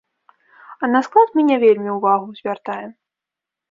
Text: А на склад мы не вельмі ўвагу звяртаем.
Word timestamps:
А 0.81 0.89
на 0.95 1.03
склад 1.09 1.29
мы 1.37 1.47
не 1.51 1.61
вельмі 1.67 1.89
ўвагу 2.01 2.27
звяртаем. 2.43 2.91